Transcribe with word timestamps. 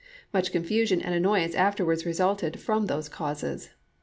Much 0.33 0.51
confusion 0.51 0.99
and 0.99 1.13
annoyance 1.13 1.53
afterwards 1.53 2.07
resulted 2.07 2.59
from 2.59 2.87
these 2.87 3.07
causes. 3.07 3.69